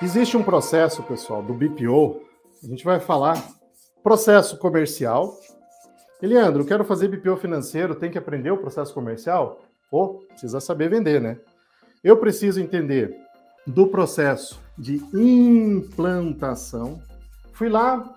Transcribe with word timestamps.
Existe 0.00 0.36
um 0.36 0.44
processo, 0.44 1.02
pessoal, 1.02 1.42
do 1.42 1.52
BPO. 1.52 2.20
A 2.62 2.66
gente 2.68 2.84
vai 2.84 3.00
falar 3.00 3.44
processo 4.00 4.56
comercial. 4.56 5.36
Eliandro, 6.22 6.64
quero 6.64 6.84
fazer 6.84 7.08
BPO 7.08 7.36
financeiro, 7.36 7.96
tem 7.96 8.08
que 8.08 8.16
aprender 8.16 8.52
o 8.52 8.58
processo 8.58 8.94
comercial? 8.94 9.60
Pô, 9.90 10.24
precisa 10.28 10.60
saber 10.60 10.88
vender, 10.88 11.20
né? 11.20 11.36
Eu 12.04 12.16
preciso 12.16 12.60
entender 12.60 13.16
do 13.66 13.88
processo 13.88 14.60
de 14.78 15.02
implantação. 15.12 17.02
Fui 17.52 17.68
lá, 17.68 18.14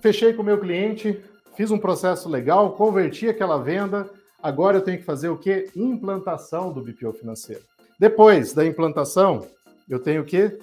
fechei 0.00 0.32
com 0.32 0.42
o 0.42 0.44
meu 0.44 0.58
cliente, 0.58 1.22
fiz 1.56 1.70
um 1.70 1.78
processo 1.78 2.28
legal, 2.28 2.72
converti 2.72 3.28
aquela 3.28 3.62
venda. 3.62 4.10
Agora 4.42 4.78
eu 4.78 4.82
tenho 4.82 4.98
que 4.98 5.04
fazer 5.04 5.28
o 5.28 5.38
quê? 5.38 5.70
Implantação 5.76 6.72
do 6.72 6.82
BPO 6.82 7.12
financeiro. 7.12 7.62
Depois 8.00 8.52
da 8.52 8.66
implantação, 8.66 9.46
eu 9.88 10.00
tenho 10.00 10.22
o 10.22 10.24
quê? 10.24 10.58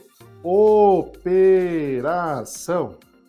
Operação. 0.49 2.05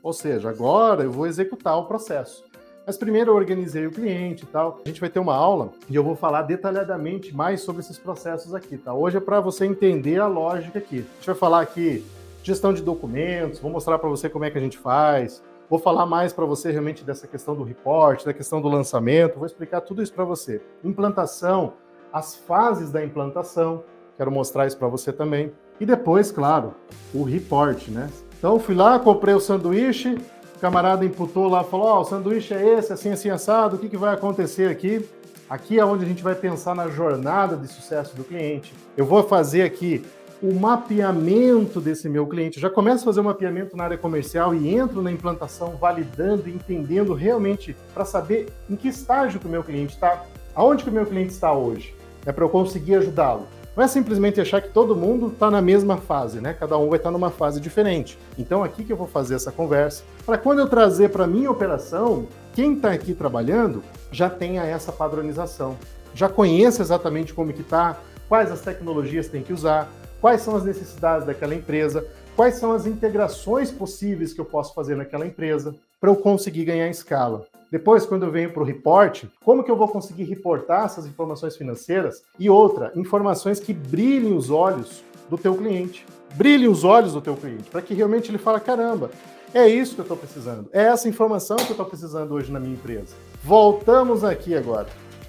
Ou 0.05 0.13
seja, 0.13 0.49
agora 0.49 1.03
eu 1.03 1.11
vou 1.11 1.27
executar 1.27 1.77
o 1.77 1.87
processo. 1.87 2.45
Mas 2.87 2.97
primeiro 2.97 3.33
eu 3.33 3.35
organizei 3.35 3.89
o 3.89 3.91
cliente 3.91 4.45
e 4.45 4.47
tal. 4.47 4.79
A 4.85 4.89
gente 4.89 5.01
vai 5.01 5.11
ter 5.11 5.19
uma 5.19 5.35
aula 5.35 5.73
e 5.91 5.97
eu 5.97 6.05
vou 6.05 6.15
falar 6.15 6.43
detalhadamente 6.43 7.35
mais 7.35 7.63
sobre 7.63 7.81
esses 7.81 7.99
processos 7.99 8.55
aqui, 8.55 8.79
tá? 8.79 8.95
Hoje 8.95 9.17
é 9.17 9.21
para 9.21 9.41
você 9.41 9.67
entender 9.67 10.21
a 10.21 10.29
lógica 10.29 10.79
aqui. 10.79 10.99
A 10.99 11.17
gente 11.17 11.27
vai 11.27 11.35
falar 11.35 11.61
aqui 11.61 12.05
gestão 12.45 12.73
de 12.73 12.83
documentos, 12.83 13.59
vou 13.59 13.73
mostrar 13.73 13.99
para 13.99 14.09
você 14.09 14.31
como 14.31 14.45
é 14.45 14.51
que 14.51 14.59
a 14.59 14.61
gente 14.61 14.79
faz, 14.79 15.43
Vou 15.69 15.79
falar 15.81 16.07
mais 16.07 16.33
para 16.33 16.47
você 16.47 16.71
realmente 16.71 17.05
dessa 17.05 17.27
questão 17.27 17.55
do 17.55 17.63
report, 17.63 18.25
da 18.25 18.33
questão 18.33 18.59
do 18.59 18.69
lançamento, 18.69 19.37
vou 19.37 19.45
explicar 19.45 19.83
tudo 19.83 20.03
isso 20.03 20.15
para 20.15 20.25
você. 20.25 20.63
Implantação, 20.83 21.75
as 22.11 22.37
fases 22.37 22.91
da 22.91 23.05
implantação, 23.05 23.85
quero 24.17 24.31
mostrar 24.31 24.67
isso 24.67 24.79
para 24.79 24.89
você 24.89 25.13
também. 25.13 25.53
E 25.81 25.87
depois, 25.87 26.31
claro, 26.31 26.75
o 27.15 27.23
report, 27.23 27.89
né? 27.89 28.09
Então 28.39 28.59
fui 28.59 28.75
lá, 28.75 28.99
comprei 28.99 29.35
o 29.35 29.41
sanduíche, 29.41 30.19
o 30.57 30.61
camarada 30.61 31.05
imputou 31.05 31.49
lá, 31.49 31.63
falou: 31.65 31.87
Ó, 31.87 31.99
oh, 31.99 32.01
o 32.01 32.05
sanduíche 32.05 32.55
é 32.55 32.79
esse, 32.79 32.93
assim, 32.93 33.11
assim, 33.11 33.31
assado, 33.31 33.77
o 33.77 33.79
que, 33.79 33.89
que 33.89 33.97
vai 33.97 34.15
acontecer 34.15 34.71
aqui? 34.71 35.09
Aqui 35.49 35.79
é 35.79 35.85
onde 35.85 36.05
a 36.05 36.09
gente 36.09 36.23
vai 36.23 36.35
pensar 36.35 36.75
na 36.75 36.89
jornada 36.89 37.57
de 37.57 37.69
sucesso 37.69 38.15
do 38.15 38.23
cliente. 38.23 38.75
Eu 38.97 39.07
vou 39.07 39.23
fazer 39.23 39.63
aqui 39.63 40.05
o 40.43 40.53
mapeamento 40.53 41.81
desse 41.81 42.09
meu 42.09 42.27
cliente. 42.27 42.59
Eu 42.59 42.63
já 42.63 42.71
começo 42.71 43.03
a 43.03 43.05
fazer 43.07 43.21
o 43.21 43.23
um 43.23 43.27
mapeamento 43.27 43.77
na 43.77 43.85
área 43.85 43.99
comercial 43.99 44.55
e 44.55 44.75
entro 44.75 45.03
na 45.03 45.11
implantação, 45.11 45.77
validando 45.77 46.49
e 46.49 46.53
entendendo 46.53 47.15
realmente 47.15 47.75
para 47.95 48.05
saber 48.05 48.49
em 48.69 48.77
que 48.77 48.89
estágio 48.89 49.41
que 49.41 49.47
o 49.47 49.51
meu 49.51 49.65
cliente 49.65 49.95
está, 49.95 50.25
aonde 50.55 50.85
que 50.85 50.91
o 50.91 50.93
meu 50.93 51.07
cliente 51.07 51.33
está 51.33 51.53
hoje, 51.53 51.95
é 52.27 52.33
para 52.33 52.45
eu 52.45 52.49
conseguir 52.49 52.97
ajudá-lo. 52.97 53.47
Não 53.79 53.85
é 53.85 53.87
simplesmente 53.87 54.41
achar 54.41 54.61
que 54.61 54.71
todo 54.71 54.97
mundo 54.97 55.29
está 55.29 55.49
na 55.53 55.63
mesma 55.63 55.99
fase, 55.99 56.41
né? 56.41 56.53
Cada 56.53 56.77
um 56.77 56.89
vai 56.89 56.99
estar 56.99 57.11
tá 57.11 57.13
numa 57.13 57.31
fase 57.31 57.61
diferente. 57.61 58.19
Então 58.37 58.65
aqui 58.65 58.83
que 58.83 58.93
eu 58.93 58.97
vou 58.97 59.07
fazer 59.07 59.37
essa 59.37 59.53
conversa 59.53 60.03
para 60.27 60.37
quando 60.37 60.59
eu 60.59 60.69
trazer 60.69 61.11
para 61.11 61.29
minha 61.29 61.49
operação, 61.49 62.27
quem 62.53 62.75
está 62.75 62.91
aqui 62.91 63.15
trabalhando 63.15 63.85
já 64.11 64.29
tenha 64.29 64.65
essa 64.65 64.91
padronização, 64.91 65.77
já 66.13 66.29
conheça 66.29 66.83
exatamente 66.83 67.33
como 67.33 67.53
que 67.53 67.61
está, 67.61 67.97
quais 68.29 68.51
as 68.51 68.63
tecnologias 68.63 69.29
tem 69.29 69.45
que 69.45 69.53
usar, 69.53 69.89
quais 70.21 70.43
são 70.43 70.57
as 70.57 70.65
necessidades 70.65 71.27
daquela 71.27 71.55
empresa, 71.55 72.07
quais 72.37 72.55
são 72.55 72.73
as 72.73 72.87
integrações 72.87 73.71
possíveis 73.71 74.33
que 74.33 74.41
eu 74.41 74.45
posso 74.45 74.75
fazer 74.75 74.97
naquela 74.97 75.27
empresa 75.27 75.75
para 76.01 76.11
eu 76.11 76.17
conseguir 76.17 76.65
ganhar 76.65 76.89
escala. 76.89 77.47
Depois, 77.71 78.07
quando 78.07 78.25
eu 78.25 78.31
venho 78.31 78.53
para 78.53 78.63
o 78.63 78.67
report, 78.67 79.25
como 79.45 79.63
que 79.63 79.71
eu 79.71 79.77
vou 79.77 79.89
conseguir 79.89 80.25
reportar 80.25 80.87
essas 80.87 81.07
informações 81.07 81.57
financeiras? 81.57 82.23
E 82.39 82.49
outra, 82.49 82.93
informações 82.95 83.61
que 83.61 83.75
brilhem 83.75 84.35
os 84.35 84.51
olhos 84.51 85.03
do 85.29 85.37
teu 85.37 85.55
cliente. 85.55 86.07
Brilhem 86.35 86.69
os 86.69 86.85
olhos 86.85 87.13
do 87.13 87.21
teu 87.21 87.37
cliente, 87.37 87.69
para 87.69 87.83
que 87.83 87.93
realmente 87.93 88.31
ele 88.31 88.39
fale, 88.39 88.61
caramba, 88.61 89.11
é 89.53 89.67
isso 89.67 89.95
que 89.95 90.01
eu 90.01 90.05
estou 90.05 90.17
precisando. 90.17 90.69
É 90.73 90.85
essa 90.85 91.09
informação 91.09 91.57
que 91.57 91.65
eu 91.65 91.71
estou 91.73 91.87
precisando 91.87 92.33
hoje 92.33 92.53
na 92.53 92.61
minha 92.61 92.75
empresa. 92.75 93.15
Voltamos 93.43 94.25
aqui 94.25 94.55
agora. 94.55 94.89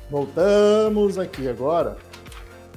Voltamos 0.10 1.18
aqui 1.18 1.48
agora 1.48 1.98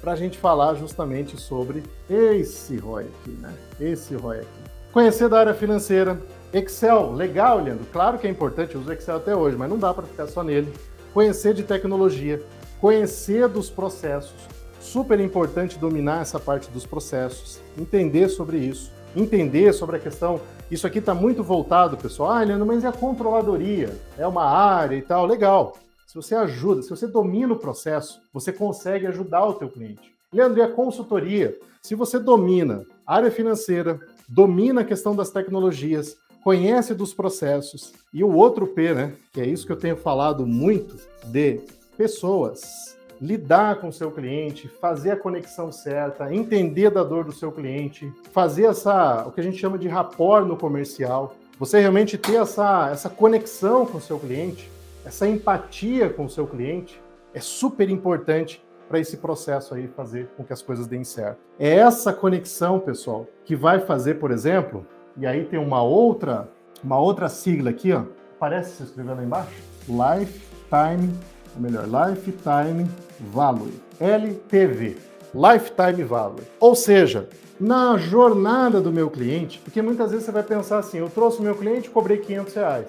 para 0.02 0.12
a 0.12 0.16
gente 0.16 0.36
falar 0.36 0.74
justamente 0.74 1.40
sobre 1.40 1.84
esse 2.10 2.76
ROI 2.76 3.04
aqui, 3.04 3.30
né? 3.30 3.54
Esse 3.80 4.16
ROI 4.16 4.40
aqui. 4.40 4.48
Conhecer 4.92 5.28
da 5.28 5.38
área 5.38 5.54
financeira. 5.54 6.20
Excel, 6.52 7.12
legal, 7.12 7.62
Leandro. 7.62 7.86
Claro 7.92 8.18
que 8.18 8.26
é 8.26 8.30
importante, 8.30 8.74
eu 8.74 8.80
uso 8.80 8.92
Excel 8.92 9.16
até 9.16 9.34
hoje, 9.34 9.56
mas 9.56 9.70
não 9.70 9.78
dá 9.78 9.94
para 9.94 10.02
ficar 10.02 10.26
só 10.26 10.42
nele. 10.42 10.70
Conhecer 11.14 11.54
de 11.54 11.62
tecnologia, 11.62 12.42
conhecer 12.80 13.48
dos 13.48 13.70
processos. 13.70 14.34
Super 14.80 15.20
importante 15.20 15.78
dominar 15.78 16.20
essa 16.20 16.40
parte 16.40 16.68
dos 16.70 16.84
processos, 16.84 17.60
entender 17.78 18.28
sobre 18.28 18.58
isso, 18.58 18.90
entender 19.14 19.72
sobre 19.72 19.96
a 19.96 20.00
questão. 20.00 20.40
Isso 20.68 20.86
aqui 20.86 20.98
está 20.98 21.14
muito 21.14 21.44
voltado, 21.44 21.96
pessoal. 21.96 22.32
Ah, 22.32 22.42
Leandro, 22.42 22.66
mas 22.66 22.84
é 22.84 22.88
a 22.88 22.92
controladoria? 22.92 23.96
É 24.18 24.26
uma 24.26 24.44
área 24.44 24.96
e 24.96 25.02
tal. 25.02 25.24
Legal. 25.26 25.76
Se 26.12 26.16
você 26.16 26.34
ajuda, 26.34 26.82
se 26.82 26.90
você 26.90 27.06
domina 27.06 27.54
o 27.54 27.58
processo, 27.58 28.20
você 28.34 28.52
consegue 28.52 29.06
ajudar 29.06 29.46
o 29.46 29.54
teu 29.54 29.70
cliente. 29.70 30.14
Leandro, 30.30 30.58
e 30.58 30.62
a 30.62 30.68
consultoria? 30.68 31.58
Se 31.80 31.94
você 31.94 32.18
domina 32.18 32.84
a 33.06 33.16
área 33.16 33.30
financeira, 33.30 33.98
domina 34.28 34.82
a 34.82 34.84
questão 34.84 35.16
das 35.16 35.30
tecnologias, 35.30 36.18
conhece 36.44 36.92
dos 36.92 37.14
processos 37.14 37.94
e 38.12 38.22
o 38.22 38.30
outro 38.30 38.66
P, 38.66 38.92
né? 38.92 39.14
Que 39.32 39.40
é 39.40 39.46
isso 39.46 39.64
que 39.64 39.72
eu 39.72 39.78
tenho 39.78 39.96
falado 39.96 40.46
muito 40.46 40.98
de 41.24 41.62
pessoas. 41.96 42.94
Lidar 43.18 43.76
com 43.76 43.88
o 43.88 43.92
seu 43.92 44.10
cliente, 44.10 44.68
fazer 44.68 45.12
a 45.12 45.16
conexão 45.16 45.72
certa, 45.72 46.34
entender 46.34 46.90
da 46.90 47.02
dor 47.02 47.24
do 47.24 47.32
seu 47.32 47.50
cliente, 47.50 48.12
fazer 48.32 48.64
essa, 48.64 49.24
o 49.26 49.32
que 49.32 49.40
a 49.40 49.44
gente 49.44 49.56
chama 49.56 49.78
de 49.78 49.88
rapport 49.88 50.46
no 50.46 50.58
comercial. 50.58 51.34
Você 51.58 51.80
realmente 51.80 52.18
ter 52.18 52.34
essa, 52.34 52.90
essa 52.92 53.08
conexão 53.08 53.86
com 53.86 53.96
o 53.96 54.00
seu 54.02 54.18
cliente 54.18 54.70
essa 55.04 55.26
empatia 55.26 56.08
com 56.08 56.24
o 56.24 56.30
seu 56.30 56.46
cliente 56.46 57.02
é 57.34 57.40
super 57.40 57.88
importante 57.90 58.64
para 58.88 59.00
esse 59.00 59.16
processo 59.16 59.74
aí 59.74 59.88
fazer 59.88 60.28
com 60.36 60.44
que 60.44 60.52
as 60.52 60.62
coisas 60.62 60.86
deem 60.86 61.02
certo. 61.02 61.38
É 61.58 61.76
essa 61.76 62.12
conexão, 62.12 62.78
pessoal, 62.78 63.26
que 63.44 63.56
vai 63.56 63.80
fazer, 63.80 64.14
por 64.14 64.30
exemplo, 64.30 64.86
e 65.16 65.26
aí 65.26 65.44
tem 65.44 65.58
uma 65.58 65.82
outra, 65.82 66.48
uma 66.84 66.98
outra 66.98 67.28
sigla 67.28 67.70
aqui, 67.70 67.92
ó. 67.92 68.04
Parece 68.38 68.76
se 68.76 68.82
escrevendo 68.82 69.16
lá 69.16 69.24
embaixo? 69.24 69.50
Lifetime, 69.88 71.12
ou 71.54 71.62
melhor, 71.62 71.84
Lifetime 71.86 72.88
Value. 73.32 73.72
LTV. 73.98 74.96
Lifetime 75.34 76.04
Value. 76.04 76.42
Ou 76.60 76.74
seja, 76.74 77.28
na 77.58 77.96
jornada 77.96 78.80
do 78.80 78.92
meu 78.92 79.08
cliente, 79.08 79.58
porque 79.60 79.80
muitas 79.80 80.10
vezes 80.10 80.26
você 80.26 80.32
vai 80.32 80.42
pensar 80.42 80.78
assim, 80.78 80.98
eu 80.98 81.08
trouxe 81.08 81.38
o 81.38 81.42
meu 81.42 81.54
cliente 81.54 81.88
cobrei 81.88 82.18
500 82.18 82.54
reais. 82.54 82.86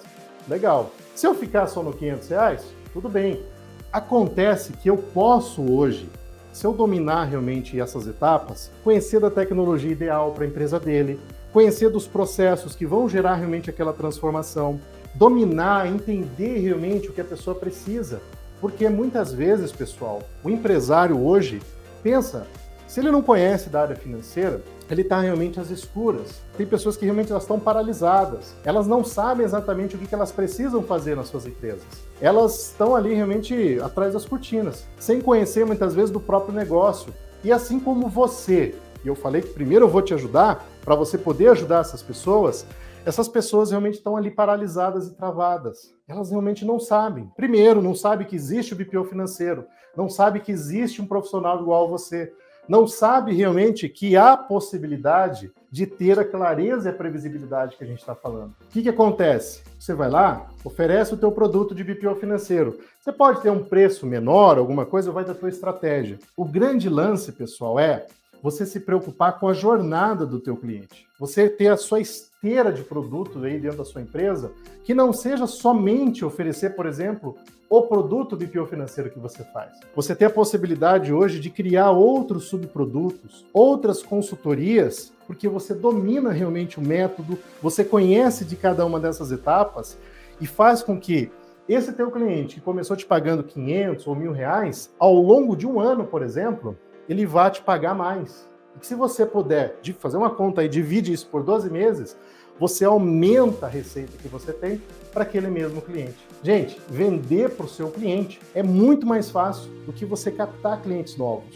Legal. 0.48 0.92
Se 1.16 1.26
eu 1.26 1.34
ficar 1.34 1.68
só 1.68 1.82
no 1.82 1.94
500 1.94 2.30
reais, 2.30 2.64
tudo 2.92 3.08
bem. 3.08 3.44
Acontece 3.92 4.74
que 4.74 4.90
eu 4.90 4.98
posso 4.98 5.62
hoje, 5.72 6.10
se 6.52 6.66
eu 6.66 6.74
dominar 6.74 7.26
realmente 7.26 7.80
essas 7.80 8.08
etapas, 8.08 8.72
conhecer 8.84 9.20
da 9.20 9.30
tecnologia 9.30 9.92
ideal 9.92 10.32
para 10.32 10.44
a 10.44 10.48
empresa 10.48 10.80
dele, 10.80 11.20
conhecer 11.52 11.90
dos 11.90 12.08
processos 12.08 12.76
que 12.76 12.86
vão 12.86 13.08
gerar 13.08 13.36
realmente 13.36 13.70
aquela 13.70 13.94
transformação, 13.94 14.80
dominar, 15.14 15.88
entender 15.88 16.60
realmente 16.60 17.10
o 17.10 17.14
que 17.14 17.22
a 17.22 17.26
pessoa 17.26 17.56
precisa. 17.56 18.22
Porque 18.60 18.90
muitas 18.90 19.32
vezes, 19.32 19.72
pessoal, 19.72 20.24
o 20.44 20.50
empresário 20.50 21.24
hoje 21.24 21.62
pensa, 22.02 22.48
se 22.88 23.00
ele 23.00 23.12
não 23.12 23.22
conhece 23.22 23.70
da 23.70 23.82
área 23.82 23.96
financeira, 23.96 24.62
ele 24.90 25.02
está 25.02 25.20
realmente 25.20 25.60
às 25.60 25.70
escuras. 25.70 26.42
Tem 26.58 26.66
pessoas 26.66 26.96
que 26.96 27.06
realmente 27.06 27.32
elas 27.32 27.44
estão 27.44 27.60
paralisadas. 27.60 28.54
Elas 28.64 28.86
não 28.86 29.04
sabem 29.04 29.46
exatamente 29.46 29.96
o 29.96 30.00
que 30.00 30.14
elas 30.14 30.32
precisam 30.32 30.84
fazer 30.84 31.16
nas 31.16 31.28
suas 31.28 31.46
empresas. 31.48 31.84
Elas 32.22 32.68
estão 32.68 32.96
ali 32.96 33.14
realmente 33.14 33.80
atrás 33.82 34.14
das 34.14 34.26
cortinas, 34.26 34.86
sem 35.00 35.22
conhecer 35.22 35.66
muitas 35.66 35.96
vezes 35.96 36.12
do 36.12 36.20
próprio 36.20 36.54
negócio. 36.54 37.14
E 37.44 37.52
assim 37.52 37.80
como 37.80 38.08
você, 38.08 38.76
e 39.04 39.08
eu 39.08 39.16
falei 39.16 39.42
que 39.42 39.50
primeiro 39.50 39.86
eu 39.86 39.90
vou 39.90 40.02
te 40.02 40.14
ajudar, 40.14 40.66
para 40.84 40.96
você 40.96 41.18
poder 41.18 41.50
ajudar 41.50 41.80
essas 41.80 42.02
pessoas, 42.02 42.66
essas 43.06 43.28
pessoas 43.28 43.72
realmente 43.72 43.96
estão 43.96 44.16
ali 44.16 44.32
paralisadas 44.32 45.08
e 45.08 45.16
travadas. 45.16 45.94
Elas 46.08 46.30
realmente 46.30 46.64
não 46.64 46.80
sabem. 46.80 47.30
Primeiro, 47.36 47.82
não 47.82 47.94
sabem 47.94 48.26
que 48.26 48.36
existe 48.36 48.74
o 48.74 48.78
BPO 48.78 49.04
financeiro, 49.06 49.66
não 49.96 50.08
sabem 50.08 50.42
que 50.42 50.52
existe 50.52 51.02
um 51.02 51.06
profissional 51.06 51.62
igual 51.62 51.86
a 51.86 51.90
você, 51.90 52.32
não 52.68 52.88
sabe 52.88 53.34
realmente 53.34 53.90
que 53.90 54.16
há 54.16 54.38
possibilidade 54.38 55.52
de 55.70 55.86
ter 55.86 56.20
a 56.20 56.26
clareza 56.26 56.90
e 56.90 56.92
a 56.92 56.96
previsibilidade 56.96 57.76
que 57.76 57.84
a 57.84 57.88
gente 57.88 58.00
está 58.00 58.16
falando. 58.16 58.54
O 58.62 58.68
que, 58.72 58.84
que 58.84 58.90
acontece? 58.90 59.64
Você 59.80 59.94
vai 59.94 60.10
lá, 60.10 60.48
oferece 60.64 61.14
o 61.14 61.18
teu 61.18 61.32
produto 61.32 61.74
de 61.74 61.84
BPO 61.84 62.16
financeiro. 62.16 62.80
Você 63.00 63.12
pode 63.12 63.42
ter 63.42 63.50
um 63.50 63.64
preço 63.64 64.06
menor, 64.06 64.58
alguma 64.58 64.86
coisa, 64.86 65.12
vai 65.12 65.26
da 65.26 65.34
tua 65.34 65.50
estratégia. 65.50 66.20
O 66.38 66.46
grande 66.46 66.90
lance, 66.90 67.32
pessoal, 67.32 67.80
é 67.80 68.06
você 68.44 68.66
se 68.66 68.82
preocupar 68.82 69.40
com 69.40 69.48
a 69.48 69.54
jornada 69.54 70.26
do 70.26 70.38
teu 70.38 70.58
cliente. 70.58 71.08
Você 71.18 71.48
ter 71.48 71.70
a 71.70 71.78
sua 71.78 72.02
esteira 72.02 72.74
de 72.74 72.84
produto 72.84 73.42
aí 73.42 73.58
dentro 73.58 73.78
da 73.78 73.86
sua 73.86 74.02
empresa, 74.02 74.52
que 74.84 74.94
não 74.94 75.14
seja 75.14 75.48
somente 75.48 76.26
oferecer, 76.26 76.76
por 76.76 76.86
exemplo, 76.86 77.38
o 77.70 77.84
produto 77.84 78.36
BPO 78.36 78.66
financeiro 78.66 79.10
que 79.10 79.18
você 79.18 79.46
faz. 79.46 79.80
Você 79.96 80.14
tem 80.14 80.28
a 80.28 80.30
possibilidade 80.30 81.14
hoje 81.14 81.40
de 81.40 81.50
criar 81.50 81.92
outros 81.92 82.44
subprodutos, 82.50 83.46
outras 83.54 84.04
consultorias, 84.04 85.14
porque 85.26 85.48
você 85.48 85.74
domina 85.74 86.30
realmente 86.30 86.80
o 86.80 86.84
método, 86.84 87.40
você 87.62 87.86
conhece 87.86 88.44
de 88.44 88.58
cada 88.58 88.86
uma 88.86 89.00
dessas 89.00 89.32
etapas 89.32 89.98
e 90.42 90.46
faz 90.46 90.84
com 90.84 91.00
que 91.00 91.32
esse 91.66 91.94
teu 91.94 92.12
cliente 92.12 92.56
que 92.56 92.62
começou 92.62 92.98
te 92.98 93.06
pagando 93.06 93.42
500 93.42 94.06
ou 94.06 94.16
mil 94.18 94.34
reais, 94.34 94.94
ao 95.00 95.16
longo 95.16 95.56
de 95.56 95.66
um 95.66 95.80
ano, 95.80 96.04
por 96.04 96.22
exemplo, 96.22 96.78
ele 97.08 97.26
vai 97.26 97.52
te 97.52 97.62
pagar 97.62 97.94
mais. 97.94 98.48
E 98.82 98.86
se 98.86 98.96
você 98.96 99.26
puder 99.26 99.80
fazer 100.00 100.18
uma 100.18 100.30
conta 100.30 100.64
e 100.64 100.70
divide 100.70 101.14
isso 101.14 101.28
por 101.28 101.44
12 101.44 101.70
meses, 101.70 102.18
você 102.60 102.86
aumenta 102.86 103.66
a 103.66 103.70
receita 103.70 104.18
que 104.22 104.28
você 104.28 104.52
tem 104.54 104.82
para 105.12 105.24
aquele 105.24 105.48
mesmo 105.48 105.82
cliente. 105.82 106.18
Gente, 106.42 106.80
vender 106.90 107.52
para 107.52 107.66
o 107.66 107.70
seu 107.70 107.90
cliente 107.90 108.40
é 108.54 108.62
muito 108.62 109.06
mais 109.06 109.30
fácil 109.30 109.70
do 109.86 109.94
que 109.94 110.06
você 110.06 110.32
captar 110.32 110.82
clientes 110.82 111.18
novos. 111.18 111.56